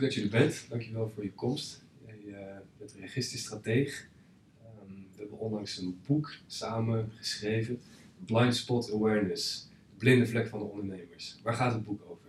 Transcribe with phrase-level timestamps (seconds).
[0.00, 0.66] leuk dat je er bent.
[0.68, 1.82] Dankjewel voor je komst.
[2.06, 2.36] Jij uh,
[2.78, 4.08] bent registerstrateeg.
[4.82, 7.80] Um, we hebben onlangs een boek samen geschreven.
[8.24, 9.68] Blind Spot Awareness.
[9.90, 11.38] De blinde vlek van de ondernemers.
[11.42, 12.28] Waar gaat het boek over?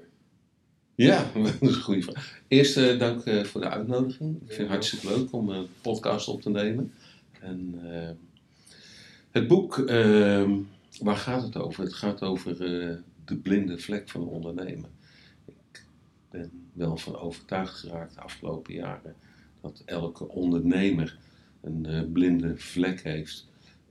[0.96, 2.42] Ja, dat is een goede vraag.
[2.48, 4.36] Eerst uh, dank uh, voor de uitnodiging.
[4.36, 6.94] Ik vind het hartstikke leuk om een podcast op te nemen.
[7.40, 7.76] En
[9.32, 10.58] het boek, ehm,
[11.00, 11.84] waar gaat het over?
[11.84, 12.58] Het gaat over
[13.26, 14.90] de blinde vlek van de ondernemer.
[14.99, 14.99] Ik
[16.30, 19.16] ben wel van overtuigd geraakt de afgelopen jaren
[19.62, 21.18] dat elke ondernemer
[21.62, 23.48] een uh, blinde vlek heeft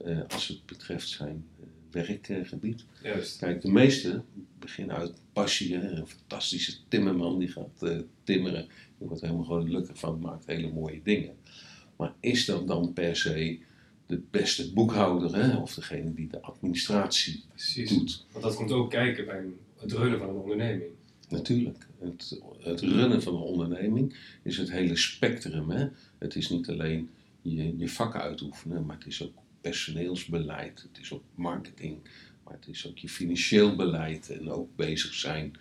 [0.06, 2.84] uh, als het betreft zijn uh, werkgebied.
[3.02, 3.38] Juist.
[3.38, 4.22] Kijk, de meeste
[4.58, 5.76] beginnen uit passie.
[5.76, 5.90] Hè?
[5.90, 8.68] Een fantastische timmerman die gaat timmeren.
[8.98, 11.36] Die wordt helemaal gelukkig van, maakt hele mooie dingen.
[11.96, 13.58] Maar is dat dan per se
[14.06, 15.56] de beste boekhouder hè?
[15.56, 17.88] of degene die de administratie Precies.
[17.88, 18.24] doet?
[18.32, 19.44] Want dat komt ook kijken bij
[19.76, 20.90] het runnen van een onderneming.
[21.28, 21.87] Natuurlijk.
[22.00, 25.70] Het, het runnen van een onderneming is het hele spectrum.
[25.70, 25.86] Hè?
[26.18, 27.10] Het is niet alleen
[27.42, 31.98] je, je vak uitoefenen, maar het is ook personeelsbeleid, het is ook marketing,
[32.44, 35.52] maar het is ook je financieel beleid en ook bezig zijn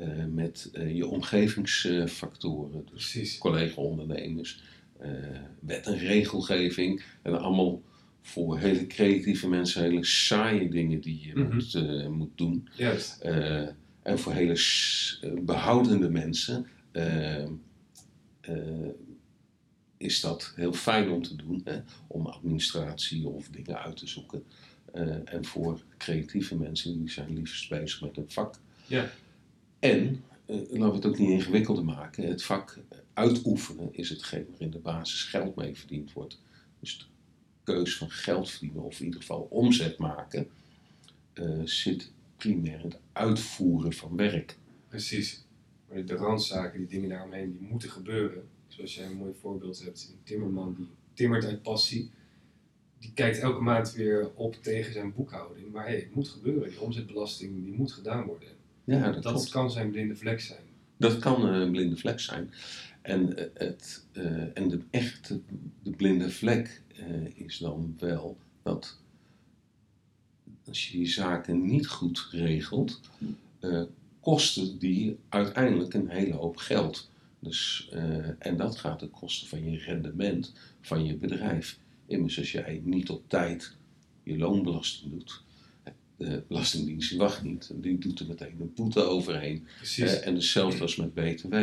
[0.00, 2.86] uh, met uh, je omgevingsfactoren.
[2.92, 4.62] Dus collega-ondernemers,
[5.02, 5.08] uh,
[5.60, 7.82] wet en regelgeving en allemaal
[8.20, 11.54] voor hele creatieve mensen hele saaie dingen die je Mhm.
[11.54, 12.68] moet, moet doen.
[12.76, 13.24] Juist.
[13.24, 13.68] Uh,
[14.02, 14.60] en voor hele
[15.40, 17.44] behoudende mensen uh,
[18.48, 18.88] uh,
[19.96, 21.80] is dat heel fijn om te doen, hè?
[22.06, 24.44] om administratie of dingen uit te zoeken.
[25.24, 28.58] en voor creatieve mensen, die zijn liefst bezig met een vak.
[28.86, 29.10] Ja.
[29.78, 32.78] En, laten we het ook niet ingewikkelder maken, het vak
[33.12, 36.40] uitoefenen is hetgeen waar in de basis geld mee verdiend wordt.
[36.80, 37.04] Dus de
[37.64, 40.48] keus van geld verdienen, of in ieder geval omzet maken,
[41.64, 42.12] zit
[42.42, 44.56] primair het uitvoeren van werk.
[44.88, 45.46] Precies.
[45.88, 48.48] Maar de randzaken, die dingen daaromheen, die moeten gebeuren.
[48.66, 52.10] Zoals jij een mooi voorbeeld hebt, een timmerman die timmert uit passie.
[52.98, 55.72] Die kijkt elke maand weer op tegen zijn boekhouding.
[55.72, 56.68] Maar hey, het moet gebeuren.
[56.68, 58.48] Die omzetbelasting die moet gedaan worden.
[58.84, 60.62] Ja, dat, dat kan zijn blinde vlek zijn.
[60.96, 62.50] Dat kan een blinde vlek zijn.
[63.02, 65.40] En, uh, het, uh, en de echte
[65.82, 69.00] de blinde vlek uh, is dan wel dat
[70.72, 73.00] als je die zaken niet goed regelt,
[73.60, 73.82] uh,
[74.20, 77.10] kosten die uiteindelijk een hele hoop geld.
[77.38, 81.78] Dus, uh, en dat gaat ten koste van je rendement van je bedrijf.
[82.06, 83.76] Immers als jij niet op tijd
[84.22, 85.42] je loonbelasting doet,
[86.16, 89.66] de Belastingdienst die wacht niet, die doet er meteen een boete overheen.
[89.98, 91.54] Uh, en hetzelfde als met BTW.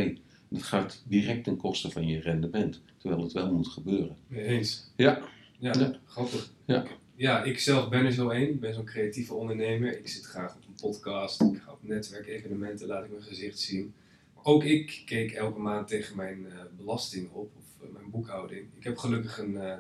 [0.49, 4.17] Dat gaat direct ten koste van je rendement, terwijl het wel moet gebeuren.
[4.31, 4.91] Eens.
[4.95, 5.21] Ja.
[5.59, 5.99] Ja, ja.
[6.05, 6.51] grappig.
[6.65, 6.85] Ja.
[7.19, 8.49] Ja, ik zelf ben er zo één.
[8.49, 9.97] Ik ben zo'n creatieve ondernemer.
[9.97, 11.41] Ik zit graag op een podcast.
[11.41, 13.93] Ik ga op netwerkevenementen, laat ik mijn gezicht zien.
[14.43, 18.65] Ook ik keek elke maand tegen mijn uh, belasting op, of uh, mijn boekhouding.
[18.77, 19.73] Ik heb gelukkig een uh,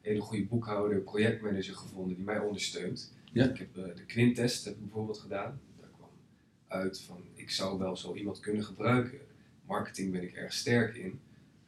[0.00, 3.12] hele goede boekhouder, projectmanager gevonden die mij ondersteunt.
[3.32, 3.48] Ja.
[3.48, 5.60] Ik heb de Quintest heb ik bijvoorbeeld gedaan.
[5.80, 6.10] Daar kwam
[6.68, 9.18] uit van, ik zou wel zo iemand kunnen gebruiken.
[9.66, 11.20] Marketing ben ik erg sterk in.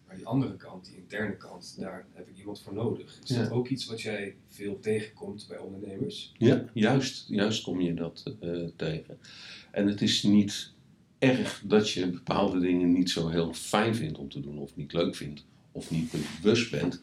[0.09, 3.19] Maar die andere kant, die interne kant, daar heb ik iemand voor nodig.
[3.25, 3.43] Is Ja.
[3.43, 6.33] dat ook iets wat jij veel tegenkomt bij ondernemers?
[6.39, 9.19] Ja, juist, juist kom je dat uh, tegen.
[9.71, 10.73] En het is niet
[11.19, 14.93] erg dat je bepaalde dingen niet zo heel fijn vindt om te doen, of niet
[14.93, 17.01] leuk vindt, of niet bewust bent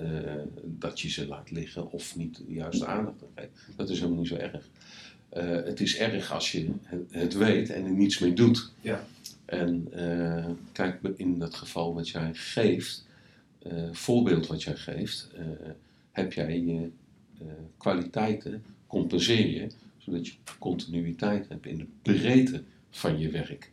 [0.00, 0.32] uh,
[0.64, 3.76] dat je ze laat liggen, of niet de juiste aandacht aan geeft.
[3.76, 4.68] Dat is helemaal niet zo erg.
[5.36, 8.72] Uh, het is erg als je het, het, weet en er niets mee doet.
[8.80, 9.06] Ja.
[9.48, 13.06] En uh, kijk, in dat geval wat jij geeft,
[13.92, 15.30] voorbeeld wat jij geeft,
[16.12, 16.90] heb jij je
[17.76, 23.70] kwaliteiten, compenseer je, zodat je continuïteit hebt in de breedte van je werk,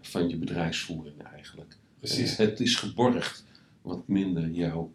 [0.00, 1.76] van je bedrijfsvoering eigenlijk.
[1.98, 2.36] Precies.
[2.36, 3.44] Het is geborgd
[3.82, 4.92] wat minder jouw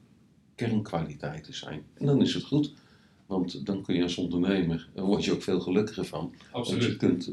[0.56, 1.84] kernkwaliteiten zijn.
[1.94, 2.74] En dan is het goed,
[3.26, 6.34] want dan kun je als ondernemer, daar word je ook veel gelukkiger van.
[6.52, 6.82] Absoluut.
[6.82, 7.32] Want je kunt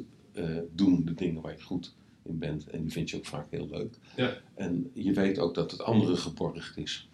[0.74, 1.96] doen de dingen waar je goed
[2.28, 3.98] in bent en die vind je ook vaak heel leuk.
[4.16, 4.36] Ja.
[4.54, 7.08] En je weet ook dat het andere geborgd is.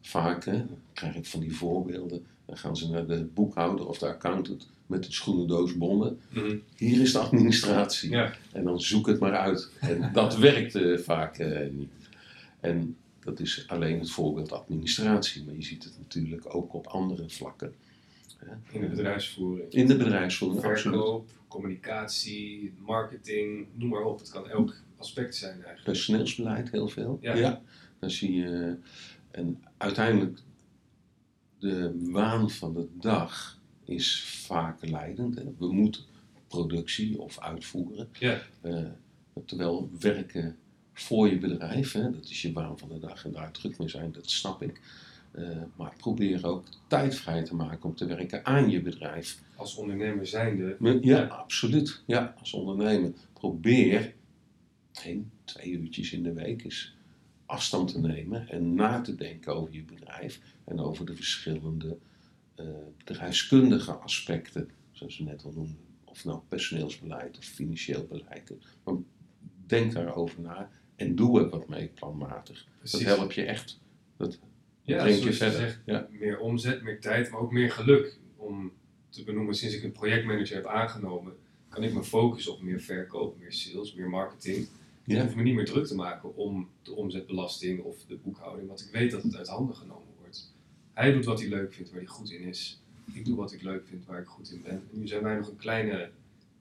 [0.00, 4.06] Vaak hè, krijg ik van die voorbeelden, dan gaan ze naar de boekhouder of de
[4.06, 6.18] accountant met de schoenendoos bonnen.
[6.28, 6.62] Mm -hmm.
[6.76, 8.10] Hier is de administratie.
[8.10, 8.34] Ja.
[8.52, 9.70] En dan zoek het maar uit.
[9.80, 11.90] En dat werkt uh, vaak uh, niet.
[12.60, 15.44] En dat is alleen het voorbeeld administratie.
[15.44, 17.74] Maar je ziet het natuurlijk ook op andere vlakken.
[18.70, 19.72] In de bedrijfsvoering.
[19.72, 21.48] In de bedrijfsvoering, Verkoop, absoluut.
[21.48, 24.18] communicatie, marketing, noem maar op.
[24.18, 25.84] Het kan elk aspect zijn eigenlijk.
[25.84, 27.18] Personeelsbeleid heel veel.
[27.20, 27.34] Ja.
[27.34, 27.62] ja.
[27.98, 28.76] Dan zie je...
[29.30, 30.38] En uiteindelijk
[31.58, 35.34] de waan van de dag is vaak leidend.
[35.34, 35.44] Hè.
[35.58, 36.02] We moeten
[36.48, 38.08] productie of uitvoeren.
[38.18, 38.40] Ja.
[38.62, 38.86] Uh,
[39.44, 40.56] terwijl werken
[40.92, 41.92] voor je bedrijf.
[41.92, 42.10] Hè?
[42.10, 44.80] Dat is je baan van de dag en daar druk mee zijn, dat snap ik.
[45.34, 49.42] Eh, maar probeer ook tijd vrij te maken om te werken aan je bedrijf.
[49.56, 50.76] Als ondernemer zijnde.
[50.80, 51.24] Ja, ja.
[51.24, 52.02] absoluut.
[52.06, 53.12] Ja, als ondernemer.
[53.32, 54.14] Probeer
[55.02, 56.96] één, twee uurtjes in de week eens
[57.46, 61.98] afstand te nemen en na te denken over je bedrijf en over de verschillende
[62.56, 62.66] uh,
[62.96, 65.78] bedrijfskundige aspecten, zoals we net al noemden.
[66.04, 68.52] Of nou personeelsbeleid of financieel beleid.
[68.84, 68.94] Maar
[69.66, 72.66] denk daarover na en doe er wat mee planmatig.
[72.82, 73.80] Dat helpt je echt.
[74.16, 74.38] Dat
[74.84, 75.58] ja, brengt je verder.
[75.58, 76.08] Zegt, ja.
[76.10, 78.18] Meer omzet, meer tijd, maar ook meer geluk.
[78.36, 78.72] Om
[79.08, 81.36] te benoemen, sinds ik een projectmanager heb aangenomen,
[81.68, 84.68] kan ik me focussen op meer verkoop, meer sales, meer marketing.
[85.04, 85.16] Ja.
[85.16, 88.80] Ik hoef me niet meer druk te maken om de omzetbelasting of de boekhouding, want
[88.80, 90.52] ik weet dat het uit handen genomen wordt.
[90.92, 92.82] Hij doet wat hij leuk vindt, waar hij goed in is.
[93.12, 94.72] Ik doe wat ik leuk vind, waar ik goed in ben.
[94.72, 96.10] En nu zijn wij nog een kleine,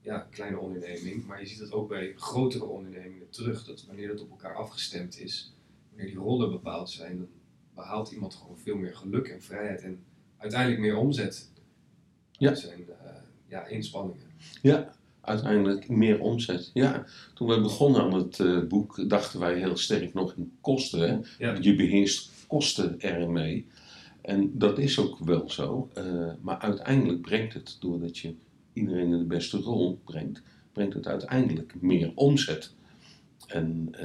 [0.02, 4.22] ja, kleine onderneming, maar je ziet dat ook bij grotere ondernemingen terug, dat wanneer dat
[4.22, 5.54] op elkaar afgestemd is,
[5.90, 7.28] wanneer die rollen bepaald zijn, dan
[7.76, 10.04] behaalt iemand gewoon veel meer geluk en vrijheid en
[10.38, 11.52] uiteindelijk meer omzet.
[12.32, 12.56] Ja.
[12.56, 12.96] zijn uh,
[13.48, 14.26] ja, inspanningen.
[14.62, 16.72] Ja, uiteindelijk meer omzet.
[16.74, 21.26] Ja, toen we begonnen aan het uh, boek dachten wij heel sterk nog in kosten.
[21.38, 21.58] Ja.
[21.62, 23.68] Je beheerst kosten ermee.
[24.22, 25.90] En dat is ook wel zo.
[25.98, 28.36] Uh, maar uiteindelijk brengt het, doordat je
[28.74, 30.42] iedereen in de beste rol brengt,
[30.72, 32.74] brengt het uiteindelijk meer omzet.
[33.48, 33.96] En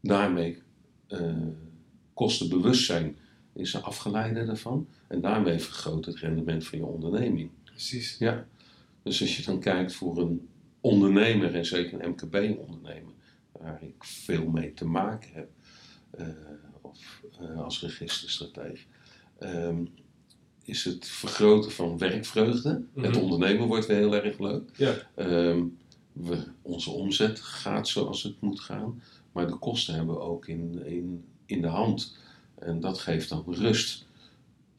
[0.00, 0.62] daarmee
[2.18, 3.16] kostenbewustzijn
[3.52, 4.88] is een afgeleide daarvan.
[5.08, 7.50] En daarmee vergroot het rendement van je onderneming.
[7.64, 8.16] Precies.
[8.18, 8.46] Ja.
[9.02, 10.48] Dus als je dan kijkt voor een
[10.80, 13.12] ondernemer, en zeker een MKB-ondernemer,
[13.52, 15.48] waar ik veel mee te maken heb,
[16.20, 16.26] uh,
[16.80, 18.84] of uh, als registerstratege,
[19.40, 19.88] um,
[20.64, 22.72] is het vergroten van werkvreugde.
[22.72, 23.04] Mm -hmm.
[23.04, 24.70] Het ondernemen wordt weer heel erg leuk.
[24.76, 24.94] Ja.
[25.16, 25.78] Um,
[26.12, 30.86] we, onze omzet gaat zoals het moet gaan, maar de kosten hebben we ook in,
[30.86, 32.16] in, in de hand.
[32.54, 34.06] En dat geeft dan rust.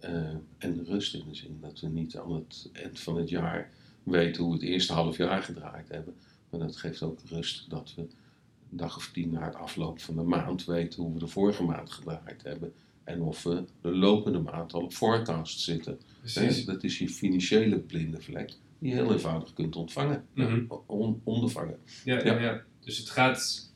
[0.03, 0.09] Uh,
[0.57, 3.71] en rust in de zin dat we niet aan het eind van het jaar
[4.03, 6.15] weten hoe we het eerste half jaar gedraaid hebben.
[6.49, 10.15] Maar dat geeft ook rust dat we een dag of tien na het afloop van
[10.15, 12.73] de maand weten hoe we de vorige maand gedraaid hebben.
[13.03, 15.99] En of we de lopende maand al op forecast zitten.
[16.19, 16.65] Precies.
[16.65, 20.25] Dat is je financiële blinde vlek die je heel eenvoudig kunt ontvangen.
[20.33, 20.81] Mm -hmm.
[20.85, 21.77] on, ondervangen.
[22.03, 22.39] Ja, ja.
[22.39, 23.68] Ja, dus het gaat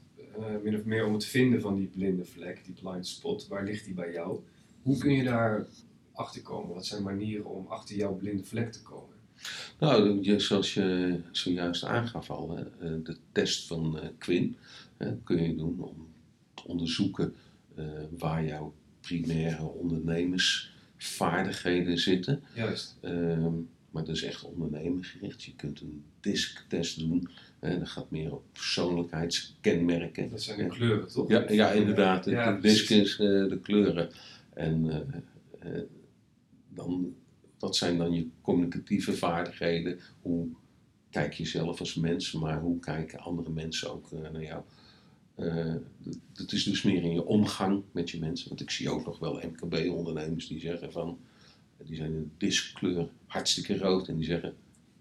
[0.63, 3.47] min of meer om het vinden van die blinde vlek, die blind spot.
[3.47, 4.39] Waar ligt die bij jou?
[4.81, 5.65] Hoe kun je daar
[6.13, 6.73] achter komen?
[6.73, 9.15] Wat zijn manieren om achter jouw blinde vlek te komen?
[9.79, 12.47] Nou, zoals je zojuist aangaf al,
[12.79, 14.55] de test van Quinn
[15.23, 16.07] kun je doen om
[16.53, 17.35] te onderzoeken
[18.17, 22.43] waar jouw primaire ondernemersvaardigheden zitten.
[22.55, 22.97] Juist.
[23.01, 23.53] Ehm,
[23.91, 25.43] maar dat is echt ondernemergericht.
[25.43, 27.29] Je kunt een DISC-test doen.
[27.63, 30.29] Dat gaat meer op persoonlijkheidskenmerken.
[30.29, 31.29] Dat zijn de kleuren, toch?
[31.29, 32.25] Ja, ja inderdaad.
[32.25, 32.87] Ja, de is
[33.17, 34.09] de kleuren.
[34.53, 35.05] En
[36.69, 37.15] dan
[37.63, 39.99] wat zijn dan je communicatieve vaardigheden?
[40.21, 40.47] Hoe
[41.09, 44.63] kijk je zelf als mens, maar hoe kijken andere mensen ook naar jou?
[45.39, 45.75] Uh,
[46.33, 48.49] dat is dus meer in je omgang met je mensen.
[48.49, 51.19] Want ik zie ook nog wel MKB-ondernemers die zeggen van,
[51.77, 54.53] die zijn in diskleur hartstikke rood en die zeggen,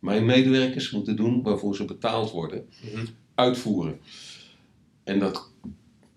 [0.03, 3.07] mijn medewerkers moeten doen waarvoor ze betaald worden, mm -hmm.
[3.35, 4.01] uitvoeren.
[5.05, 5.53] En dat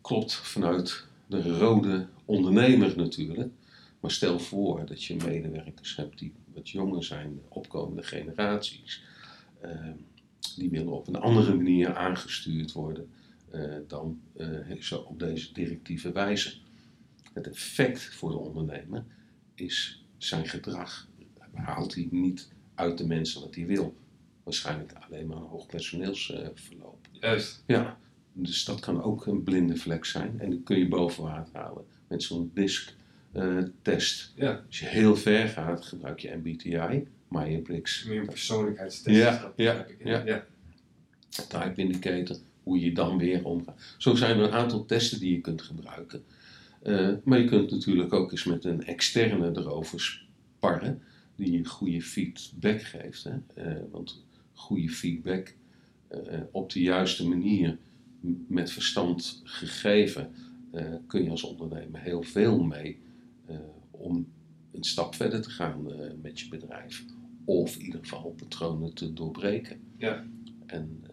[0.01, 3.51] klopt vanuit de rode ondernemer natuurlijk.
[3.99, 9.03] Maar stel voor dat je medewerkers hebt die wat jonger zijn, opkomende generaties.
[9.65, 9.71] Uh,
[10.55, 13.09] die willen op een andere manier aangestuurd worden
[13.53, 16.53] uh, dan uh, zo op deze directieve wijze.
[17.33, 19.05] Het effect voor de ondernemer
[19.53, 21.07] is zijn gedrag.
[21.53, 23.95] Haalt hij niet uit de mensen wat hij wil.
[24.43, 27.07] Waarschijnlijk alleen maar een hoog personeelsverloop.
[27.11, 27.63] Juist.
[27.67, 27.97] Ja,
[28.33, 30.39] dus dat kan ook een blinde vlek zijn.
[30.39, 32.93] En die kun je boven water halen met zo'n disk
[33.33, 34.33] uh, test.
[34.35, 34.63] Ja.
[34.67, 38.03] Als je heel ver gaat, gebruik je MBTI, Myers-Briggs.
[38.03, 39.17] Meer een persoonlijkheidstest.
[39.17, 40.45] Ja, ja, ja, ja.
[41.29, 43.95] Type indicator, hoe je dan weer omgaat.
[43.97, 46.23] Zo zijn er een aantal testen die je kunt gebruiken.
[46.83, 50.21] Uh, maar je kunt natuurlijk ook eens met een externe erover
[50.57, 51.01] sparren,
[51.35, 53.23] die je goede feedback geeft.
[53.23, 53.33] Hè?
[53.57, 54.23] Uh, want
[54.53, 55.55] goede feedback
[56.51, 57.77] op de juiste manier,
[58.47, 60.31] met verstand gegeven,
[61.07, 62.99] kun je als ondernemer heel veel mee
[63.91, 64.27] om
[64.71, 65.87] een stap verder te gaan
[66.21, 67.05] met je bedrijf.
[67.45, 69.79] Of in ieder geval patronen te doorbreken.
[69.97, 70.25] Ja.
[70.65, 71.03] En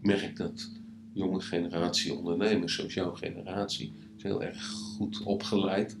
[0.00, 0.70] ik merk dat
[1.12, 5.96] jonge generatie ondernemers, zoals jouw generatie, is heel erg goed opgeleid.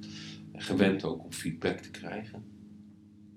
[0.52, 2.42] En gewend ook om feedback te krijgen.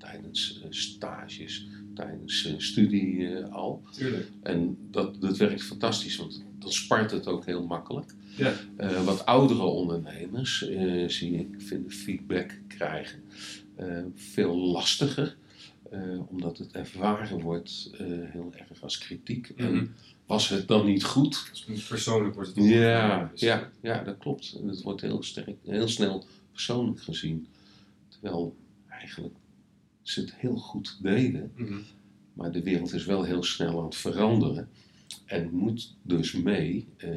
[0.01, 3.84] Tijdens stages, tijdens studie al.
[3.91, 4.29] Tuurlijk.
[4.43, 8.13] En dat, dat werkt fantastisch, want dan spart het ook heel makkelijk.
[8.36, 8.53] Ja.
[8.77, 13.24] Eh, wat oudere ondernemers, eh, zie ik, vinden feedback krijgen
[13.75, 15.38] eh, veel lastiger.
[15.91, 19.51] eh, omdat het ervaren wordt eh, heel erg als kritiek.
[19.55, 19.67] Mhm.
[19.67, 21.51] En was het dan niet goed?
[21.67, 24.58] Dus persoonlijk wordt het Ja, dus- ja, ja, dat klopt.
[24.62, 27.48] En het wordt heel, sterk, heel snel persoonlijk gezien.
[28.10, 28.55] Terwijl
[28.89, 29.34] eigenlijk
[30.12, 31.51] ze het heel goed deden.
[31.56, 31.80] Mhm.
[32.34, 34.70] Maar de wereld is wel heel snel aan het veranderen.
[35.25, 37.10] En moet dus mee, eh,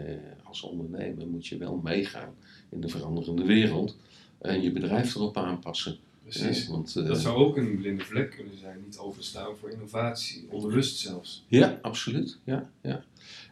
[0.42, 2.34] als ondernemer moet je wel meegaan
[2.68, 3.96] in de veranderende wereld.
[4.38, 5.98] En je bedrijf erop aanpassen.
[6.22, 6.64] Precies.
[6.64, 8.80] Ja, want, eh, Dat zou ook een blinde vlek kunnen zijn.
[8.84, 10.46] Niet openstaan voor innovatie.
[10.50, 11.44] Onbewust zelfs.
[11.48, 12.38] Ja, absoluut.
[12.44, 13.04] Ja, ja.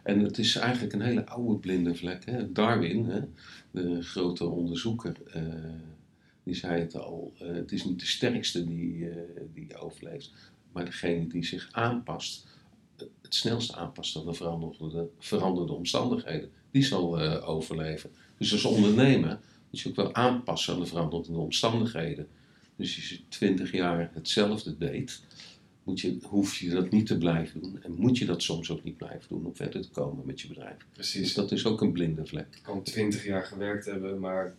[0.03, 2.25] En het is eigenlijk een hele oude blinde vlek.
[2.25, 2.51] Hè?
[2.51, 3.21] Darwin, hè?
[3.71, 5.43] de grote onderzoeker, eh,
[6.43, 7.33] die zei het al.
[7.39, 9.17] eh, het is niet de sterkste die, eh,
[9.53, 10.31] die overleeft,
[10.71, 12.47] maar degene die zich aanpast,
[12.97, 18.09] eh, het snelst aanpast aan de veranderde, veranderde omstandigheden, die zal overleven.
[18.37, 22.27] Dus als ondernemer moet je ook wel aanpassen aan de veranderde omstandigheden.
[22.75, 25.21] Dus als je twintig jaar hetzelfde deed,
[25.83, 27.83] moet je, hoef je dat niet te blijven doen.
[27.83, 30.47] En moet je dat soms ook niet blijven doen om verder te komen met je
[30.47, 30.77] bedrijf.
[30.77, 31.33] Dus Precies.
[31.33, 32.47] dat is ook een blinde vlek.
[32.55, 34.55] Ik kan twintig jaar gewerkt hebben, maar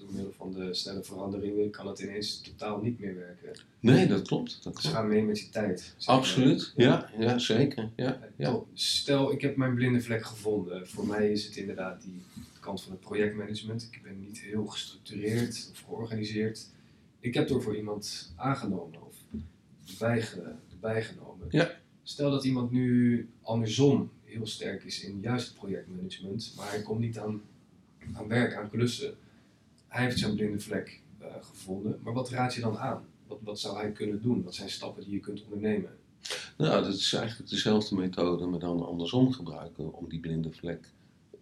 [0.00, 3.62] door middel van de snelle veranderingen kan het ineens totaal niet meer werken.
[3.80, 4.60] Nee, dat klopt.
[4.62, 4.96] Dat Dus klopt.
[4.96, 5.94] ga mee met die tijd.
[6.06, 6.16] maar.
[6.16, 6.72] Absoluut.
[6.76, 7.90] Ja, ja zeker.
[7.96, 8.50] Ja, ja.
[8.50, 8.66] Top.
[8.74, 10.88] Stel, ik heb mijn blinde vlek gevonden.
[10.88, 12.22] Voor mij is het inderdaad die
[12.60, 13.88] kant van het projectmanagement.
[13.90, 16.66] Ik ben niet heel gestructureerd of georganiseerd.
[17.20, 19.16] Ik heb door voor iemand aangenomen of
[19.98, 21.46] bijge- bijgenomen.
[21.50, 21.78] Ja.
[22.02, 27.00] Stel dat iemand nu andersom heel sterk is in juist het projectmanagement, maar hij komt
[27.00, 27.42] niet aan,
[28.12, 29.14] aan werk, aan klussen.
[29.90, 33.04] Hij heeft zijn blinde vlek eh, gevonden, maar wat raad je dan aan?
[33.26, 34.42] Wat, wat zou hij kunnen doen?
[34.42, 35.90] Wat zijn stappen die je kunt ondernemen?
[36.56, 40.88] Nou, dat is eigenlijk dezelfde methode, maar dan andersom gebruiken om die blinde vlek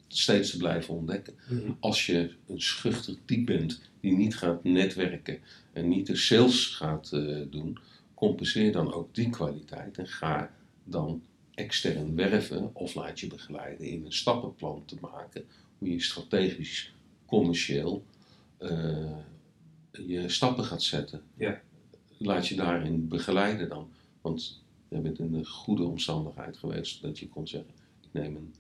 [0.09, 1.35] steeds te blijven ontdekken.
[1.81, 5.39] Als je een schuchter type bent die niet gaat netwerken
[5.73, 7.79] en niet de sales gaat eh, doen,
[8.15, 11.23] compenseer dan ook die kwaliteit en ga dan
[11.55, 15.45] extern werven of laat je begeleiden in een stappenplan te maken
[15.79, 16.95] hoe je strategisch,
[17.27, 18.05] commercieel
[18.59, 19.17] eh,
[19.91, 21.23] je stappen gaat zetten.
[21.35, 21.61] Ja.
[22.19, 23.89] Laat je daarin begeleiden dan,
[24.21, 27.71] want je bent in de goede omstandigheid geweest dat je kon zeggen,
[28.03, 28.55] ik neem een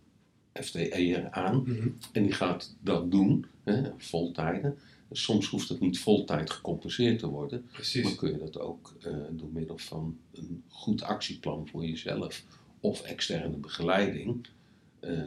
[0.64, 1.88] FTE'er aan Mhm.
[2.12, 4.78] en die gaat dat doen, hè, voltijden.
[5.10, 8.04] Soms hoeft het niet voltijd gecompenseerd te worden, Precies.
[8.04, 12.44] maar kun je dat ook eh, door middel van een goed actieplan voor jezelf
[12.80, 14.46] of externe begeleiding,
[15.00, 15.18] eh,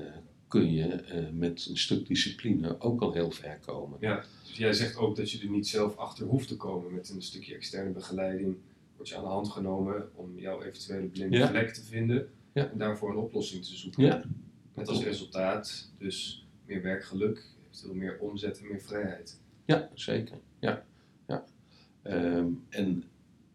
[0.51, 3.98] kun je eh, met een stuk discipline ook al heel ver komen.
[4.01, 7.10] Ja, dus jij zegt ook dat je er niet zelf achter hoeft te komen met
[7.10, 8.55] een stukje externe begeleiding.
[8.96, 11.48] Word je aan de hand genomen om jouw eventuele blinde Ja.
[11.48, 12.70] vlek te vinden Ja.
[12.72, 14.03] en daarvoor een oplossing te zoeken.
[14.03, 14.24] Ja.
[14.74, 19.39] Met als resultaat dus meer werkgeluk, eventueel meer omzet en meer vrijheid.
[19.65, 20.38] Ja, zeker.
[20.60, 20.86] Ja.
[21.27, 21.46] Ja.
[22.01, 23.03] Ehm, en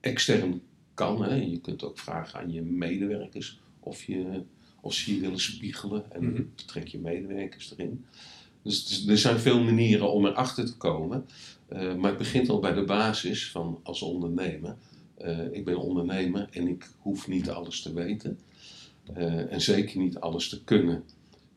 [0.00, 0.62] extern
[0.94, 1.34] kan, hè.
[1.34, 4.42] je kunt ook vragen aan je medewerkers of, je,
[4.92, 6.42] ze je willen spiegelen en Mhm.
[6.56, 8.04] betrek je medewerkers erin.
[8.62, 11.26] Dus er zijn veel manieren om erachter te komen,
[11.68, 14.76] Eh, maar het begint al bij de basis van als ondernemer.
[15.18, 18.38] Eh, ik ben ondernemer en ik hoef niet alles te weten
[19.14, 21.04] Eh, en zeker niet alles te kunnen.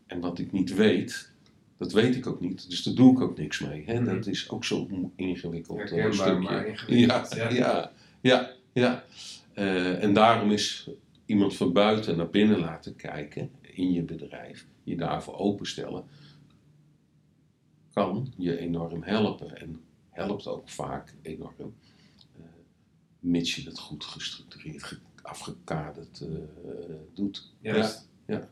[0.08, 1.32] En wat ik niet weet,
[1.78, 3.84] dat weet ik ook niet, dus daar doe ik ook niks mee.
[3.86, 4.02] Hè?
[4.02, 4.06] Mhm.
[4.16, 6.40] Dat is ook zo'n ingewikkeld Herkenbaar, stukje.
[6.40, 7.92] maar ingewikkeld, Ja, ja.
[8.22, 9.04] ja, ja.
[9.54, 9.94] ja.
[10.00, 10.90] En daarom is
[11.30, 16.04] iemand van buiten naar binnen laten kijken in je bedrijf, je daarvoor openstellen,
[17.94, 19.58] kan je enorm helpen.
[19.58, 21.54] En helpt ook vaak enorm,
[22.38, 22.42] eh,
[23.20, 26.28] mits je het goed gestructureerd, ge- afgekaderd eh,
[27.14, 27.52] doet.
[27.62, 27.92] Ja.
[28.28, 28.50] Ja,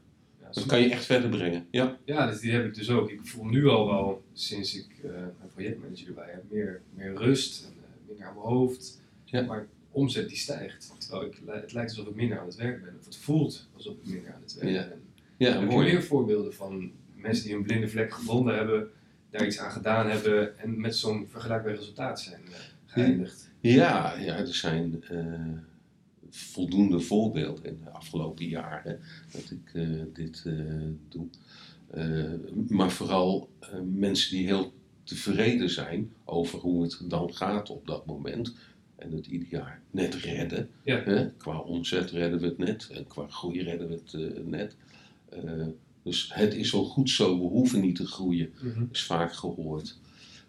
[0.51, 1.67] Dat kan je echt verder brengen.
[1.71, 3.09] Ja, Ja, dus die heb ik dus ook.
[3.09, 7.65] Ik voel nu al wel, sinds ik eh mijn projectmanager erbij heb, meer, meer rust
[7.65, 7.73] en
[8.07, 9.01] minder aan mijn hoofd.
[9.25, 9.41] Ja.
[9.41, 9.67] Maar
[9.97, 10.93] omzet die stijgt.
[10.97, 12.95] Terwijl ik, het lijkt alsof ik minder aan het werk ben.
[12.99, 14.87] Of het voelt alsof ik minder aan het werk Ja.
[14.87, 15.01] ben.
[15.37, 15.91] ja heb je mooi.
[15.91, 18.89] meer voorbeelden van mensen die een blinde vlek gevonden hebben,
[19.29, 23.49] daar iets aan gedaan hebben en met zo'n vergelijkbaar resultaat zijn eh, geëindigd?
[23.59, 25.57] Ja, ja, er zijn eh,
[26.29, 28.99] voldoende voorbeelden in de afgelopen jaren
[29.31, 30.43] dat ik eh, dit
[31.09, 31.27] doe.
[32.67, 33.49] Maar vooral
[33.93, 34.73] mensen die heel
[35.03, 38.55] tevreden zijn over hoe het dan gaat op dat moment.
[38.97, 40.69] En het ieder jaar net redden.
[40.83, 41.01] Ja.
[41.03, 41.31] Hè?
[41.31, 44.75] Qua omzet redden we het net en qua groei redden we het eh, net.
[45.29, 45.65] Eh,
[46.03, 48.85] dus het is wel goed zo, we hoeven niet te groeien Mhm.
[48.91, 49.99] is vaak gehoord.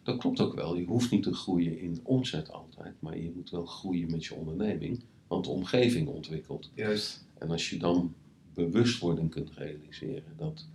[0.02, 0.76] Dat klopt ook wel.
[0.76, 4.34] Je hoeft niet te groeien in omzet altijd, maar je moet wel groeien met je
[4.34, 6.70] onderneming, want de omgeving ontwikkelt.
[6.74, 7.24] Juist.
[7.38, 8.14] En als je dan
[8.54, 10.66] bewustwording kunt realiseren dat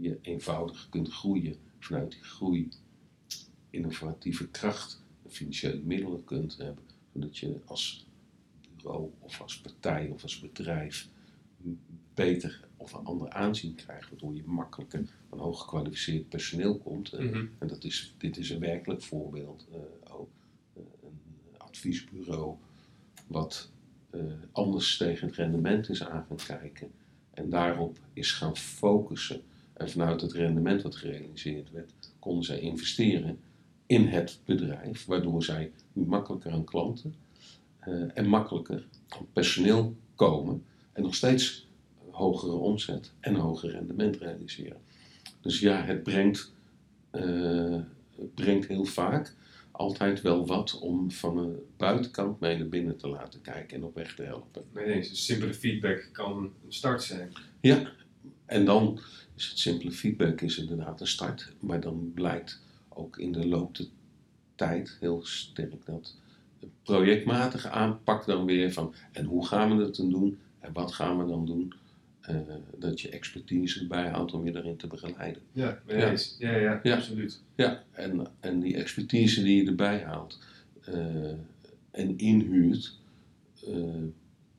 [0.00, 2.68] je eenvoudig kunt groeien vanuit die groei
[3.70, 6.84] innovatieve kracht financiële middelen kunt hebben,
[7.20, 8.06] zodat je als
[8.76, 11.08] bureau of als partij of als bedrijf
[12.14, 17.12] beter of een ander aanzien krijgt, waardoor je makkelijker aan hooggekwalificeerd personeel komt.
[17.12, 17.46] En, Mhm.
[17.58, 20.28] en dat is, dit is een werkelijk voorbeeld eh, ook.
[20.74, 22.56] Eh, een adviesbureau
[23.26, 23.70] wat
[24.10, 24.20] eh,
[24.52, 26.90] anders tegen het rendement is aan gaan kijken
[27.30, 29.42] en daarop is gaan focussen.
[29.72, 33.38] En vanuit het rendement wat gerealiseerd werd, konden zij investeren
[33.88, 37.14] in het bedrijf, waardoor zij nu makkelijker aan klanten
[37.78, 41.68] eh, en makkelijker aan personeel komen en nog steeds
[42.10, 44.80] hogere omzet en hoger rendement realiseren.
[45.40, 46.52] Dus ja, het brengt,
[47.10, 47.80] eh,
[48.16, 49.34] het brengt heel vaak
[49.70, 53.94] altijd wel wat om van de buitenkant mee naar binnen te laten kijken en op
[53.94, 54.64] weg te helpen.
[54.74, 55.08] Nee, eens.
[55.08, 57.32] Dus simpele feedback kan een start zijn.
[57.60, 57.92] Ja,
[58.46, 59.00] en dan
[59.36, 62.66] is het simpele feedback is inderdaad een start, maar dan blijkt
[62.98, 63.86] ook in de loop der
[64.54, 66.16] tijd heel sterk dat
[66.82, 71.18] projectmatige aanpak dan weer van en hoe gaan we dat dan doen en wat gaan
[71.18, 71.72] we dan doen,
[72.20, 72.36] eh,
[72.78, 75.42] dat je expertise erbij houdt om je erin te begeleiden.
[75.52, 76.14] Ja, Ja.
[76.38, 76.94] Ja, ja, Ja.
[76.94, 77.40] absoluut.
[77.54, 80.38] Ja, en, en die expertise die je erbij haalt
[80.84, 81.30] eh,
[81.90, 82.98] en inhuurt,
[83.66, 83.74] eh,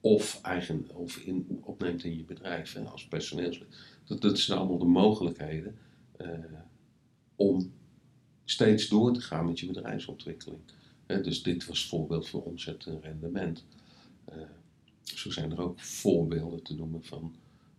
[0.02, 3.68] of, eigen, of in, opneemt in je bedrijf hè, als personeelslid,
[4.06, 5.78] dat, dat zijn allemaal de mogelijkheden
[7.36, 7.72] om
[8.50, 10.62] steeds door te gaan met je bedrijfsontwikkeling.
[11.06, 13.66] Dus dit was voorbeeld van omzet en rendement.
[14.26, 14.38] Eh,
[15.04, 17.36] zo zijn er ook voorbeelden te noemen van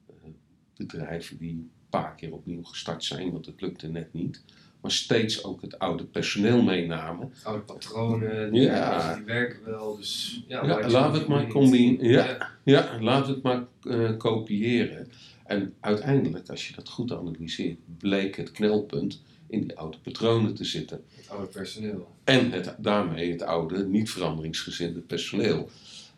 [0.07, 0.31] eh,
[0.77, 4.43] bedrijven die een paar keer opnieuw gestart zijn, want het lukte net niet
[4.81, 7.33] maar steeds ook het oude personeel meenamen.
[7.43, 9.15] Oude patronen, die, Ja.
[9.15, 9.97] die werken wel.
[9.97, 12.09] Dus ja, zou het maar combineren.
[12.11, 12.50] Ja.
[12.65, 15.09] Ja, we het maar eh, kopiëren.
[15.45, 20.65] En uiteindelijk, als je dat goed analyseert, bleek het knelpunt in die oude patronen te
[20.65, 21.04] zitten.
[21.17, 22.15] Het oude personeel.
[22.25, 25.71] En het, daarmee het oude, niet veranderingsgezinde personeel.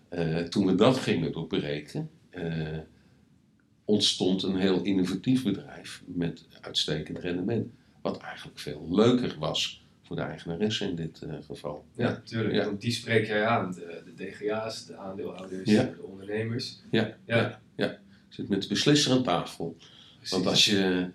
[0.09, 2.79] Eh, toen we dat gingen doorbreken, eh,
[3.85, 7.67] ontstond een heel innovatief bedrijf met uitstekend rendement.
[8.03, 11.85] Wat eigenlijk veel leuker was voor de eigenaresse in dit eh, geval.
[11.97, 12.55] Ja, tuurlijk.
[12.55, 12.65] Ja.
[12.65, 13.73] Want die spreek jij aan.
[13.73, 15.83] De, de DGA's, de aandeelhouders, Ja.
[15.83, 16.79] de ondernemers.
[16.91, 17.61] Ja, Ja.
[17.77, 17.99] ja.
[18.29, 19.77] Zit met de beslisser aan tafel.
[20.17, 20.31] Precies.
[20.31, 21.11] Want als je,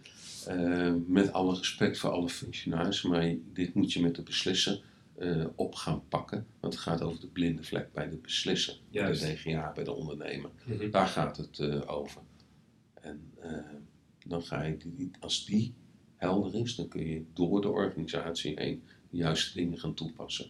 [0.48, 4.84] eh, met alle respect voor alle functionarissen, maar dit moet je met de beslisser
[5.16, 6.48] eh, op gaan pakken.
[6.60, 9.22] Want het gaat over de blinde vlek bij de beslisser, Juist.
[9.22, 10.50] bij de DGA, bij de ondernemer.
[10.66, 10.90] Mhm.
[10.90, 12.22] Daar gaat het eh, over.
[12.94, 13.32] En
[14.26, 15.74] dan ga je, die, als die
[16.16, 20.46] helder is, dan kun je door de organisatie heen de juiste dingen gaan toepassen.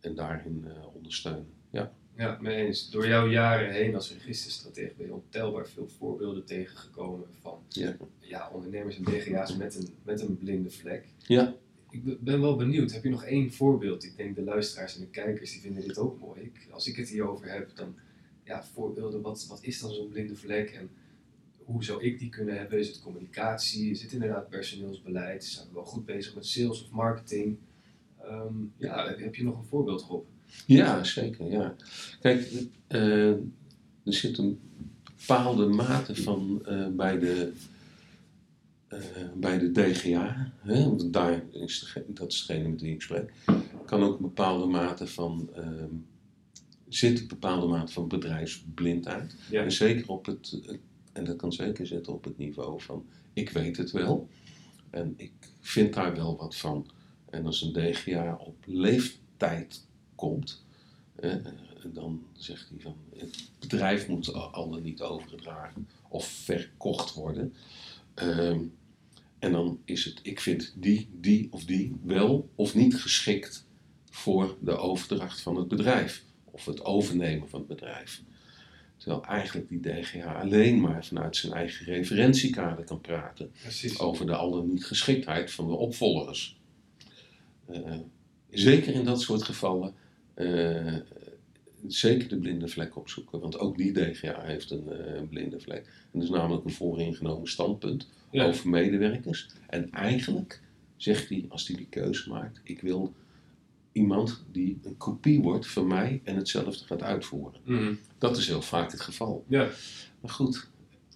[0.00, 1.52] En daarin ondersteunen.
[1.70, 1.92] Ja.
[2.16, 2.90] Ja, mee eens.
[2.90, 7.96] Door jouw jaren heen als registerstratege ben je ontelbaar veel voorbeelden tegengekomen van Ja.
[8.18, 11.04] ja, ondernemers en DGA's met een, met een blinde vlek.
[11.26, 11.54] Ja.
[11.90, 14.04] Ik be- ben wel benieuwd, heb je nog één voorbeeld?
[14.04, 16.40] Ik denk de luisteraars en de kijkers die vinden dit ook mooi.
[16.40, 17.94] Ik, als ik het hierover heb, dan
[18.44, 20.90] ja, voorbeelden, wat, wat is dan zo'n blinde vlek en
[21.64, 22.78] hoe zou ik die kunnen hebben?
[22.78, 23.90] Is het communicatie?
[23.90, 25.44] Is het inderdaad personeelsbeleid?
[25.44, 27.56] Zijn we wel goed bezig met sales of marketing?
[28.22, 30.24] Ehm, ja, heb, heb je nog een voorbeeld, Rob?
[30.66, 31.50] Ja, zeker.
[31.50, 31.74] Ja.
[32.20, 32.52] Kijk,
[32.86, 33.42] eh, er
[34.04, 34.60] zit een
[35.16, 37.52] bepaalde mate van eh, bij, de,
[38.88, 39.00] eh,
[39.34, 43.32] bij de DGA, hè, want daar is dat is degene met wie ik spreek,
[43.84, 45.94] kan ook een bepaalde mate van, ehm,
[46.88, 49.34] zit een bepaalde mate van bedrijfsblindheid.
[49.50, 49.62] Ja.
[49.62, 50.60] En zeker op het,
[51.12, 54.28] en dat kan zeker zitten op het niveau van, ik weet het wel
[54.90, 56.86] en ik vind daar wel wat van.
[57.30, 59.85] En als een DGA op leeftijd
[60.16, 60.64] komt,
[61.14, 61.30] eh,
[61.82, 67.54] en dan zegt hij van het bedrijf moet al dan niet overgedragen of verkocht worden.
[68.14, 68.60] Ehm,
[69.38, 73.66] en dan is het, ik vind die, die of die wel of niet geschikt
[74.10, 78.22] voor de overdracht van het bedrijf of het overnemen van het bedrijf.
[78.96, 83.98] Terwijl eigenlijk die DGA alleen maar vanuit zijn eigen referentiekader kan praten Precies.
[83.98, 86.60] over de al dan niet geschiktheid van de opvolgers.
[87.66, 87.98] Eh,
[88.50, 89.94] zeker in dat soort gevallen,
[90.36, 90.94] eh,
[91.86, 95.84] zeker de blinde vlek opzoeken, want ook die DGA heeft een eh, blinde vlek.
[95.86, 98.46] En dat is namelijk een vooringenomen standpunt Ja.
[98.46, 99.48] over medewerkers.
[99.66, 100.60] En eigenlijk
[100.96, 103.14] zegt hij, als hij die keuze maakt, ik wil
[103.92, 107.60] iemand die een kopie wordt van mij en hetzelfde gaat uitvoeren.
[107.64, 107.94] Mhm.
[108.18, 109.44] Dat is heel vaak het geval.
[109.48, 109.68] Ja.
[110.20, 110.68] Maar goed,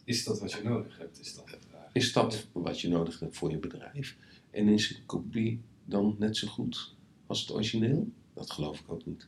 [0.05, 1.21] Is dat wat je nodig hebt?
[1.21, 1.89] Is dat vraag.
[1.93, 4.17] is dat wat je nodig hebt voor je bedrijf?
[4.51, 6.95] En is een kopie dan net zo goed
[7.27, 8.09] als het origineel?
[8.41, 9.27] Dat geloof ik ook niet.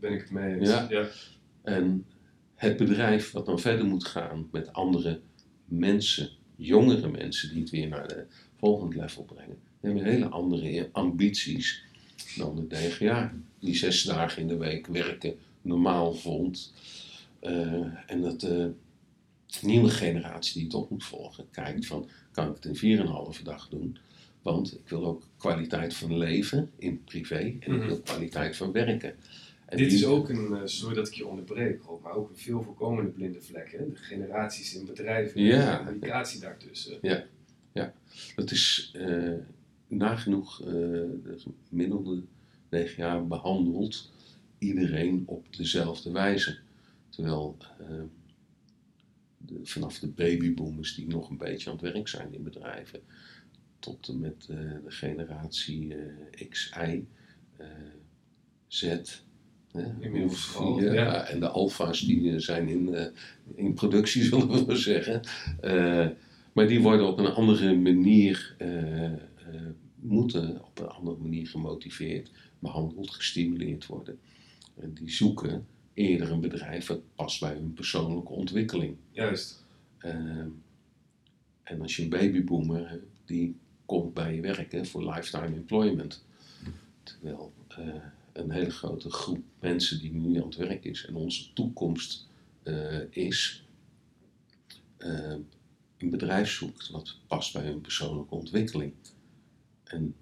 [0.00, 0.68] Ben ik het mee eens?
[0.68, 0.86] Ja.
[0.90, 1.08] ja.
[1.62, 2.06] En
[2.54, 5.20] het bedrijf wat dan verder moet gaan met andere
[5.64, 11.84] mensen, jongere mensen die het weer naar de volgende level brengen, hebben hele andere ambities
[12.36, 13.32] dan de DGA.
[13.58, 16.72] Die zes dagen in de week werken normaal vond.
[17.40, 18.74] Eh, en dat de
[19.62, 22.98] nieuwe generatie die het op moet volgen kijkt van, kan ik het in
[23.36, 23.98] 4,5 dag doen?
[24.42, 27.86] Want ik wil ook kwaliteit van leven in privé en ik Mhm.
[27.86, 29.14] wil kwaliteit van werken.
[29.66, 32.28] En Dit die- is ook een, eh, sorry dat ik je onderbreek, Rob, maar ook
[32.30, 33.72] een veel voorkomende blinde vlek.
[33.72, 33.88] Hè?
[33.88, 35.70] De generaties in bedrijven, Ja.
[35.78, 36.98] de communicatie daartussen.
[38.36, 39.32] Dat is eh,
[39.88, 41.36] nagenoeg eh, de
[41.68, 42.22] gemiddelde
[42.68, 44.12] DGA behandelt
[44.58, 46.58] iedereen op dezelfde wijze.
[47.08, 47.56] Terwijl
[49.38, 53.00] de, vanaf de babyboomers die nog een beetje aan het werk zijn in bedrijven,
[53.82, 57.06] tot en met eh, de generatie eh XI,
[57.56, 57.66] eh,
[58.66, 58.82] Z.
[59.72, 61.26] hè, Inmiddels ja, ja.
[61.26, 63.12] En de alfa's die zijn in,
[63.54, 65.20] in productie, zullen we maar zeggen.
[66.52, 68.56] Maar die worden op een andere manier,
[69.94, 74.18] moeten op een andere manier gemotiveerd, behandeld, gestimuleerd worden.
[74.80, 78.96] En die zoeken eerder een bedrijf dat past bij hun persoonlijke ontwikkeling.
[79.10, 79.64] Juist.
[79.98, 80.14] Eh,
[81.62, 83.56] en als je een babyboomer, die
[83.92, 86.24] komt bij je werken voor lifetime employment.
[87.02, 87.86] Terwijl eh,
[88.32, 92.28] een hele grote groep mensen die nu aan het werk is en onze toekomst
[92.62, 93.66] eh, is,
[94.96, 95.34] eh,
[95.98, 98.92] een bedrijf zoekt wat past bij hun persoonlijke ontwikkeling.
[99.84, 100.14] En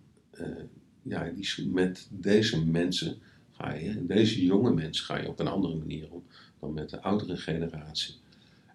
[1.02, 3.18] ja, die, met deze mensen
[3.50, 6.24] ga je, deze jonge mensen ga je op een andere manier om
[6.60, 8.14] dan met de oudere generatie.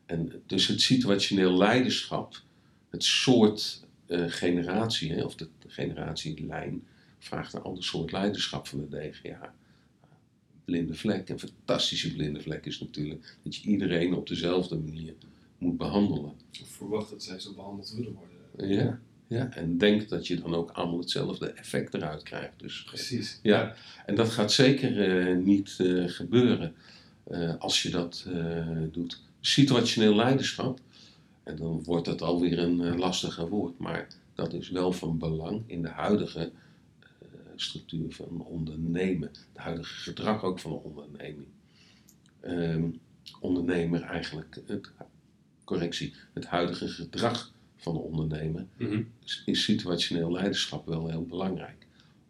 [0.05, 2.41] En dus het situationeel leiderschap,
[2.89, 6.83] het soort eh, generatie, hè, of de generatielijn,
[7.19, 9.53] vraagt een ander soort leiderschap van de DGA.
[10.65, 15.13] Blinde vlek, een fantastische blinde vlek is natuurlijk dat je iedereen op dezelfde manier
[15.57, 16.33] moet behandelen.
[16.51, 18.75] Ik verwacht dat zij zo behandeld willen worden.
[18.75, 19.49] Ja, ja.
[19.49, 22.59] en denk dat je dan ook allemaal hetzelfde effect eruit krijgt.
[22.59, 23.39] Dus, Precies.
[23.41, 23.75] Ja.
[24.05, 26.75] En dat gaat zeker eh, niet eh, gebeuren
[27.59, 28.27] als je dat
[28.91, 29.21] doet.
[29.39, 30.79] Situationeel leiderschap,
[31.45, 35.63] en dan wordt dat alweer een eh, lastiger woord, maar dat is wel van belang
[35.67, 36.51] in de huidige
[37.19, 41.47] eh, structuur van ondernemen, het huidige gedrag ook van de onderneming.
[42.39, 42.83] Ehm,
[43.39, 44.91] ondernemer eigenlijk, het,
[45.63, 49.01] correctie, het huidige gedrag van de ondernemer Mhm.
[49.23, 51.87] is- is situationeel leiderschap wel heel belangrijk.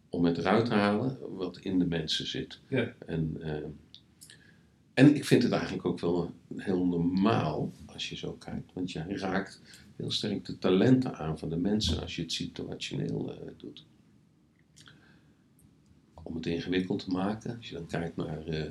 [0.08, 2.58] Om het eruit te halen wat in de mensen zit.
[2.68, 2.92] Ja.
[3.06, 3.64] En, eh,
[4.96, 8.72] en ik vind het eigenlijk ook wel heel normaal als je zo kijkt.
[8.72, 9.60] Want jij raakt
[9.96, 13.84] heel sterk de talenten aan van de mensen als je het situationeel eh, doet.
[16.22, 18.70] Om het ingewikkeld te maken, als je dan kijkt naar eh,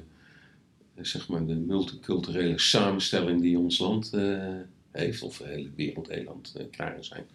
[1.01, 4.59] zeg maar de multiculturele samenstelling die ons land eh,
[4.91, 7.25] heeft, of de hele wereld Nederland eh, krijgen zijn,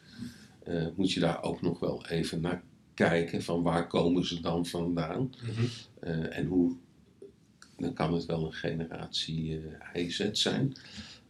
[0.62, 2.62] eh, moet je daar ook nog wel even naar
[2.94, 5.32] kijken van waar komen ze dan vandaan
[6.00, 6.76] eh, en hoe,
[7.80, 9.60] dan kan het wel een generatie
[9.92, 10.72] eh IZ zijn.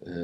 [0.04, 0.14] Eh,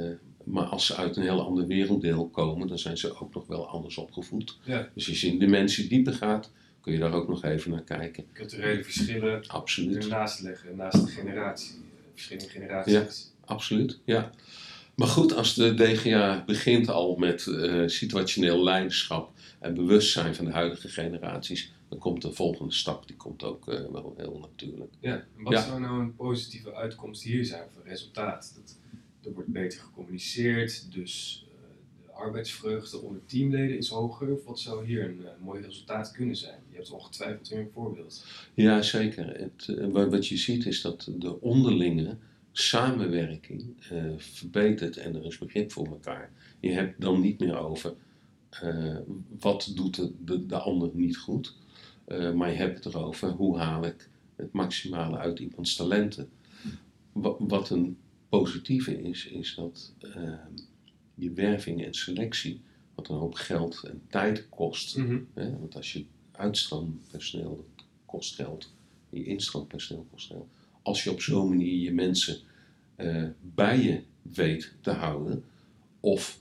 [0.44, 3.68] maar als ze uit een heel ander werelddeel komen, dan zijn ze ook nog wel
[3.68, 4.58] anders opgevoed.
[4.64, 4.88] Ja.
[4.94, 8.24] Dus als je in dimensietype gaat, kun je daar ook nog even naar kijken.
[8.32, 10.02] Culturele verschillen Absoluut.
[10.04, 11.70] ernaast leggen, naast de generatie.
[11.74, 11.80] eh,
[12.14, 13.32] Verschillende generaties.
[13.44, 14.30] Absoluut, ja.
[14.94, 20.50] Maar goed, als de DGA begint al met eh, situationeel leiderschap en bewustzijn van de
[20.50, 24.92] huidige generaties, dan komt de volgende stap, die komt ook eh, wel heel natuurlijk.
[25.00, 25.62] Ja, en wat Ja.
[25.66, 28.52] zou nou een positieve uitkomst hier zijn voor resultaat?
[28.56, 28.78] Dat,
[29.24, 34.32] er wordt beter gecommuniceerd, dus eh, de arbeidsvreugde onder teamleden is hoger.
[34.32, 36.58] Of wat zou hier een eh, mooi resultaat kunnen zijn?
[36.70, 38.24] Je hebt ongetwijfeld weer een voorbeeld.
[38.54, 39.40] Ja, zeker.
[39.40, 42.16] Het, wat, wat je ziet is dat de onderlinge
[42.52, 46.32] samenwerking eh, verbetert en er is begrip voor elkaar.
[46.60, 47.94] Je hebt dan niet meer over
[48.50, 48.96] eh,
[49.38, 51.54] wat doet de, de, de ander niet goed,
[52.06, 56.28] Eh, maar je hebt het erover hoe haal ik het maximale uit iemands talenten.
[57.12, 57.96] Wa- wat een
[58.28, 60.32] positieve is, is dat eh,
[61.14, 62.60] je werving en selectie,
[62.94, 64.94] wat een hoop geld en tijd kost,
[65.34, 65.58] Hè?
[65.58, 67.66] Want als je uitstroompersoneel,
[68.04, 68.72] kost geld.
[69.10, 70.46] Je instroompersoneel kost geld.
[70.82, 72.38] Als je op zo'n manier je mensen
[72.96, 75.44] eh, bij je weet te houden,
[76.00, 76.40] of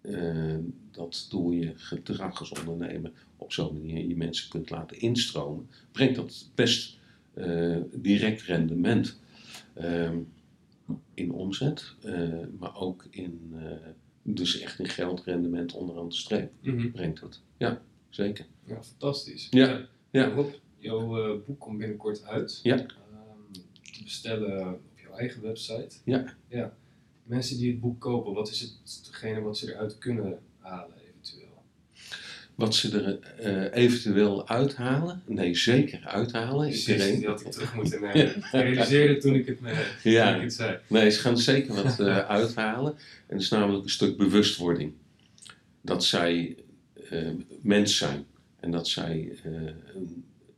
[0.00, 0.56] eh,
[0.90, 6.16] dat door je gedrag als ondernemer op zo'n manier je mensen kunt laten instromen, brengt
[6.16, 6.98] dat best
[7.34, 9.20] eh, direct rendement.
[9.74, 10.18] Ehm,
[11.14, 13.72] in omzet, eh, maar ook in, eh,
[14.22, 16.90] dus echt in geldrendement onderaan de streep Mhm.
[16.90, 17.40] brengt het.
[17.56, 18.46] Ja, zeker.
[18.64, 19.46] Ja, fantastisch.
[19.50, 20.28] Ja, ja.
[20.28, 22.60] Rob, jouw eh, boek komt binnenkort uit.
[22.62, 22.76] Ja.
[22.76, 22.86] Ehm,
[23.92, 25.96] te bestellen op jouw eigen website.
[26.04, 26.34] Ja.
[26.48, 26.76] ja.
[27.22, 28.60] Mensen die het boek kopen, wat is
[29.06, 30.94] hetgene wat ze eruit kunnen halen?
[32.60, 33.18] Wat ze er
[33.72, 35.22] eh, eventueel uithalen?
[35.26, 36.66] Nee, zeker uithalen.
[36.68, 37.18] Precies, Iedereen.
[37.18, 38.36] die had ik terug moeten nemen.
[38.36, 40.34] Ik realiseerde toen ik het, me, toen Ja.
[40.34, 40.78] ik het zei.
[40.86, 42.92] Nee, ze gaan zeker wat eh, uithalen.
[42.92, 44.92] En dat is namelijk een stuk bewustwording.
[45.80, 46.56] Dat zij
[47.10, 47.28] eh,
[47.62, 48.24] mens zijn.
[48.60, 49.32] En dat zij.
[49.42, 49.52] eh,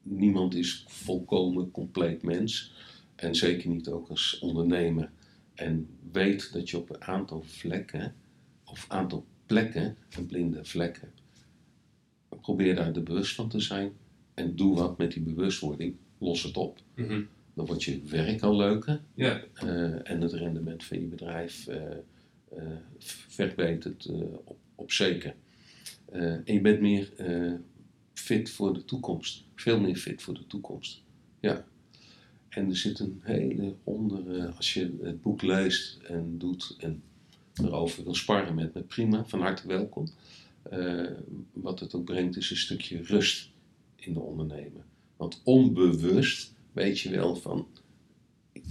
[0.02, 2.72] niemand is volkomen compleet mens.
[3.16, 5.10] En zeker niet ook als ondernemer.
[5.54, 8.14] En weet dat je op een aantal vlekken.
[8.64, 9.96] of aantal plekken.
[10.16, 11.08] een blinde vlekken.
[12.40, 13.92] Probeer daar er bewust van te zijn.
[14.34, 15.94] En doe wat met die bewustwording.
[16.18, 16.78] Los het op.
[16.94, 17.22] Mhm.
[17.54, 19.00] Dan wordt je werk al leuker.
[19.14, 21.96] Ja, Eh, en het rendement van je bedrijf eh
[22.56, 22.66] eh,
[23.28, 25.34] verbetert eh, op, op zeker.
[26.10, 27.12] En je bent meer
[28.14, 29.44] fit voor de toekomst.
[29.54, 31.02] Veel meer fit voor de toekomst.
[31.40, 31.64] Ja.
[32.48, 37.02] En er zit een hele onder, als je het boek leest en doet en
[37.54, 40.08] erover wil sparren met me, prima, van harte welkom.
[40.62, 41.10] Eh,
[41.52, 43.50] wat het ook brengt is een stukje rust
[43.96, 44.84] in de ondernemer.
[45.16, 47.66] Want onbewust weet je wel van,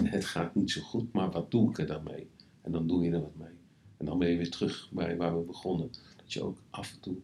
[0.03, 2.29] het gaat niet zo goed, maar wat doe ik er dan mee?
[2.61, 3.53] En dan doe je er wat mee.
[3.97, 5.89] En dan ben je weer terug bij waar we begonnen.
[6.17, 7.15] Dat je ook af en toe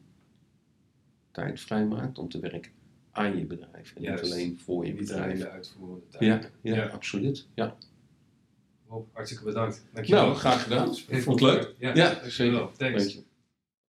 [1.31, 2.71] tijd vrijmaakt om te werken
[3.11, 3.93] aan je bedrijf.
[3.95, 4.23] En Juist.
[4.23, 5.39] niet alleen voor je niet alleen bedrijf.
[5.39, 6.23] de uitvoerende tijd.
[6.23, 6.85] Ja, ja, Ja.
[6.87, 7.47] absoluut.
[7.53, 7.77] Ja.
[8.87, 9.85] Rob, hartstikke bedankt.
[9.93, 10.25] Dankjewel.
[10.25, 10.95] Nou, graag gedaan.
[10.95, 11.75] Vond het leuk.
[11.79, 12.69] Ja, Ja, zeker.
[12.77, 13.19] Thanks.